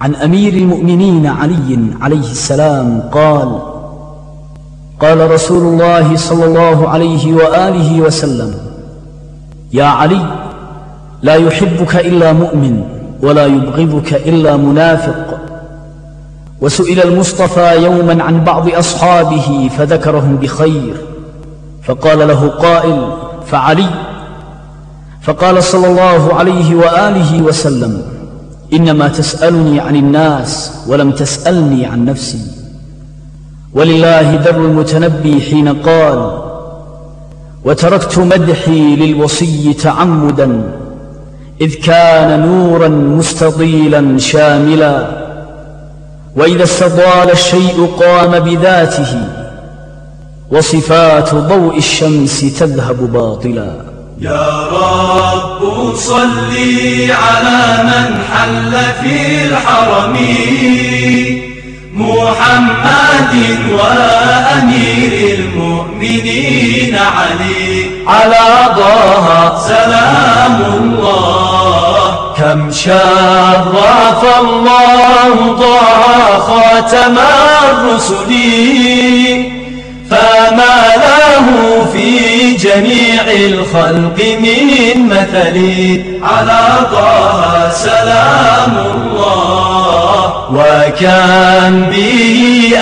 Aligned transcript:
عن 0.00 0.14
أمير 0.14 0.52
المؤمنين 0.52 1.26
علي 1.26 1.78
عليه 2.00 2.30
السلام 2.30 3.00
قال 3.12 3.58
قال 5.00 5.30
رسول 5.30 5.62
الله 5.62 6.16
صلى 6.16 6.44
الله 6.44 6.88
عليه 6.88 7.34
وآله 7.34 8.00
وسلم 8.00 8.54
يا 9.72 9.84
علي 9.84 10.20
لا 11.22 11.34
يحبك 11.34 11.96
إلا 11.96 12.32
مؤمن 12.32 12.82
ولا 13.22 13.46
يبغضك 13.46 14.14
إلا 14.14 14.56
منافق. 14.56 15.38
وسئل 16.60 17.02
المصطفى 17.02 17.84
يوما 17.84 18.22
عن 18.22 18.44
بعض 18.44 18.68
أصحابه 18.68 19.70
فذكرهم 19.78 20.36
بخير 20.36 20.96
فقال 21.82 22.28
له 22.28 22.48
قائل 22.48 23.12
فعلي. 23.46 23.88
فقال 25.22 25.62
صلى 25.62 25.86
الله 25.86 26.34
عليه 26.34 26.74
وآله 26.74 27.42
وسلم 27.42 28.02
إنما 28.72 29.08
تسألني 29.08 29.80
عن 29.80 29.96
الناس 29.96 30.72
ولم 30.86 31.12
تسألني 31.12 31.86
عن 31.86 32.04
نفسي. 32.04 32.40
ولله 33.74 34.36
در 34.36 34.56
المتنبي 34.56 35.40
حين 35.40 35.68
قال 35.68 36.40
وتركت 37.64 38.18
مدحي 38.18 38.96
للوصي 38.96 39.74
تعمدا 39.74 40.62
إذ 41.60 41.74
كان 41.74 42.46
نورا 42.46 42.88
مستطيلا 42.88 44.18
شاملا. 44.18 45.08
وإذا 46.36 46.64
استضال 46.64 47.30
الشيء 47.30 47.86
قام 48.00 48.38
بذاته 48.38 49.28
وصفات 50.50 51.34
ضوء 51.34 51.78
الشمس 51.78 52.40
تذهب 52.58 53.12
باطلا. 53.12 53.87
يا 54.20 54.66
رب 54.72 55.94
صل 55.96 56.56
على 57.10 57.82
من 57.82 58.22
حل 58.32 58.72
في 59.02 59.44
الحرم. 59.44 60.16
محمد 61.94 63.34
وأمير 63.72 65.38
المؤمنين 65.38 66.98
علي. 66.98 67.90
على 68.06 68.74
ضاها 68.76 69.58
سلام 69.68 70.62
الله. 70.82 72.34
كم 72.38 72.72
شرف 72.72 74.24
الله 74.40 75.56
ضاها 75.60 76.38
خاتم 76.38 77.16
الرسل. 77.70 78.34
فما 80.10 80.80
له 80.96 81.86
جميع 82.88 83.22
الخلق 83.22 84.18
من 84.40 85.08
مثل 85.08 85.56
على 86.22 86.68
طه 86.92 87.70
سلام 87.72 88.86
الله. 88.94 90.32
وكان 90.52 91.90
به 91.90 92.72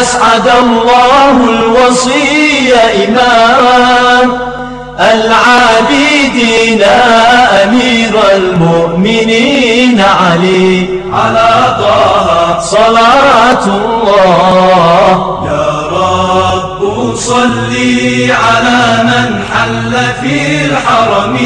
أسعد 0.00 0.50
الله 0.62 1.36
الوصي 1.48 2.74
إمام. 3.08 4.38
العابدين 5.00 6.82
أمير 7.62 8.14
المؤمنين 8.36 10.00
علي. 10.00 10.88
على 11.12 11.76
طه 11.80 12.60
صلاة 12.60 13.64
الله. 13.64 15.46
يا 15.46 15.66
رب 15.92 16.49
صل 17.16 17.76
على 18.30 19.02
من 19.02 19.42
حل 19.52 19.92
في 20.20 20.64
الحرم. 20.64 21.38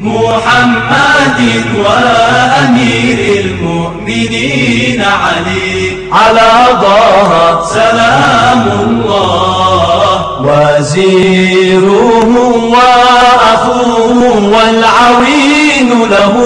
محمد 0.00 1.64
وأمير 1.78 3.44
المؤمنين 3.44 5.02
علي. 5.02 5.92
على 6.12 6.52
ضاها 6.82 7.64
سلام 7.74 8.64
الله. 8.86 10.26
وزيره 10.40 12.26
وأخوه 12.72 14.20
والعوين 14.52 15.90
له. 16.10 16.45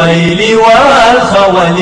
للخيل 0.00 0.56
والخول 0.56 1.80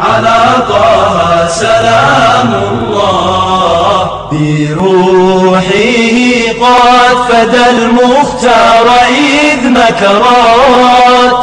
على 0.00 0.38
طه 0.68 1.48
سلام 1.48 2.50
الله. 2.72 4.10
بروحه 4.32 6.18
قد 6.60 7.16
فدى 7.28 7.70
المختار 7.70 8.86
إذ 9.08 9.70
مكرات 9.70 11.38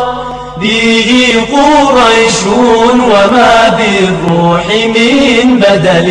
به 0.57 1.09
قريش 1.51 2.39
وما 2.93 3.55
بالروح 3.77 4.65
من 4.85 5.59
بدل. 5.59 6.09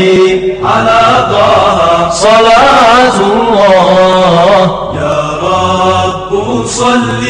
على 0.65 1.03
طه 1.33 2.11
صلاة 2.11 3.17
الله. 3.21 4.93
يا 4.97 5.19
رب 5.43 6.02
صل 6.67 7.27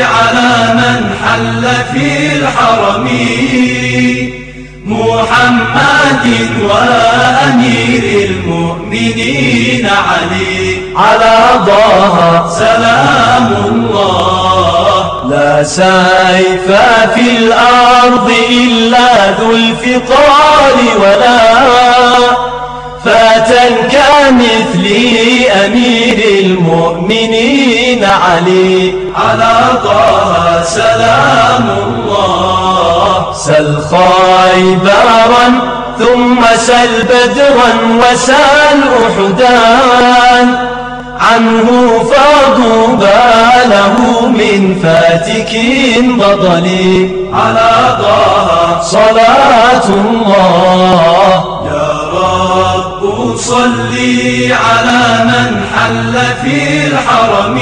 على 0.00 0.74
من 0.74 1.10
حل 1.24 1.62
في 1.92 2.32
الحرم. 2.32 3.08
محمد 4.86 6.48
وأمير 6.70 8.30
المؤمنين 8.30 9.88
علي. 10.08 10.78
على 10.96 11.38
ضاها 11.66 12.48
سلام 12.58 13.48
الله. 13.68 15.22
لا 15.30 15.62
سيف 15.62 16.66
في 17.14 17.36
الأرض 17.38 18.32
إلا 18.50 19.30
ذو 19.40 19.50
الفقار 19.50 20.76
ولا. 21.00 21.52
فتى 23.04 23.68
كمثل 24.32 24.86
أمير 25.66 26.18
المؤمنين 26.44 28.04
علي. 28.04 28.92
على 29.16 29.54
طه 29.84 30.62
سلام 30.62 31.68
الله. 31.86 33.32
سل 33.34 33.76
خيبرا 33.90 35.60
ثم 35.98 36.40
سل 36.56 37.02
بدرا 37.02 37.72
وسل 38.00 38.80
أحدان. 39.06 40.68
عنه 41.20 41.98
فضوبى 41.98 43.32
له 43.64 44.26
من 44.26 44.80
فاتك 44.82 45.52
بطل 46.04 46.66
على 47.32 47.98
طه 48.02 48.80
صلاة 48.82 49.86
الله. 49.88 51.61
يا 53.32 53.38
رب 53.38 53.38
صل 53.38 53.94
على 54.50 55.24
من 55.24 55.64
حل 55.74 56.12
في 56.42 56.86
الحرم. 56.86 57.58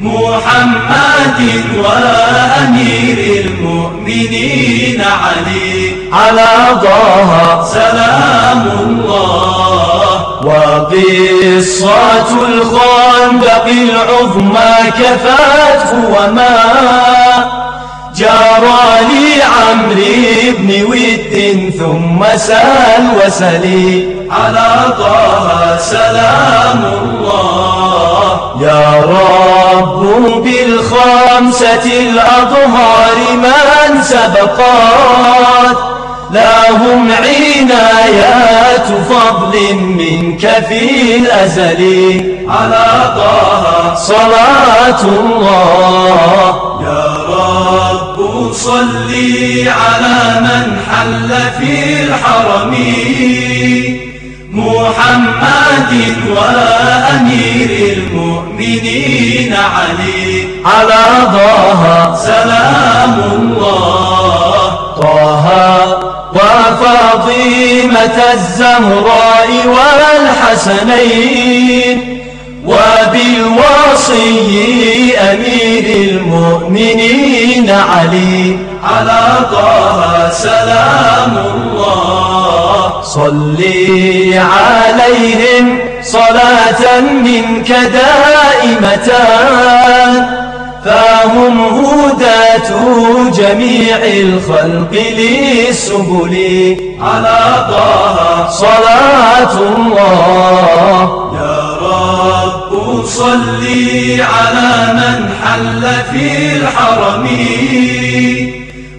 محمد 0.00 1.62
وأمير 1.78 3.44
المؤمنين 3.44 5.00
علي. 5.00 5.92
على 6.12 6.80
ضاها 6.82 7.64
سلام 7.64 8.68
الله. 8.86 9.96
وقصة 10.44 12.28
الخندق 12.48 13.66
العظمى 13.66 14.90
كفته 14.90 15.96
وما 15.96 17.65
جرى 18.16 19.00
لعمرو 19.38 20.56
بن 20.58 20.84
ود 20.84 21.72
ثم 21.78 22.36
سال 22.36 23.08
وسلي. 23.26 24.16
على 24.30 24.94
طه 24.98 25.76
سلام 25.78 26.84
الله. 27.02 28.40
يا 28.60 29.02
رب 29.02 30.02
بالخمسة 30.44 31.84
الأظهار 32.00 33.16
من 33.34 34.02
سبقات. 34.02 35.76
لهم 36.30 37.12
عنايات 37.12 38.86
فضل 39.10 39.74
منك 39.74 40.64
في 40.68 41.16
الأزل. 41.16 41.82
على 42.48 43.14
طه 43.16 43.94
صلاة 43.94 45.02
الله. 45.02 46.80
يا 46.82 47.04
رب 47.28 47.75
صل 48.52 49.14
على 49.66 50.40
من 50.40 50.78
حل 50.90 51.28
في 51.58 51.72
الحرم. 52.02 52.74
محمد 54.52 55.92
وأمير 56.30 57.70
المؤمنين 57.96 59.52
علي. 59.54 60.48
على 60.64 61.04
ضاها 61.24 62.16
سلام 62.16 63.14
الله. 63.32 64.70
طه 65.02 65.46
وفاطمة 66.32 68.18
الزهراء 68.32 69.48
والحسنين. 70.56 72.15
وبالوصي 72.66 74.46
المؤمنين 76.10 77.70
علي. 77.70 78.58
على 78.84 79.22
طه 79.52 80.30
سلام 80.30 81.44
الله. 81.54 83.02
صلي 83.02 84.38
عليهم 84.38 85.78
صلاة 86.02 87.00
منك 87.00 87.70
دائمة. 87.70 89.12
فهم 90.84 91.60
هداة 91.60 92.70
جميع 93.30 93.96
الخلق 93.96 94.92
للسبل. 94.92 96.76
على 97.02 97.66
طه 97.70 98.50
صلاة 98.50 99.52
الله. 99.52 101.26
صلي 103.06 104.22
على 104.22 104.92
من 104.92 105.28
حل 105.42 105.82
في 106.12 106.56
الحرم. 106.56 107.26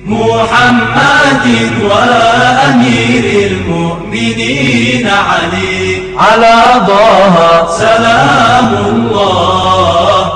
محمد 0.05 1.45
وأمير 1.81 3.51
المؤمنين 3.51 5.07
علي. 5.07 6.01
على 6.17 6.63
ضاها 6.87 7.77
سلام 7.77 8.85
الله. 8.95 10.26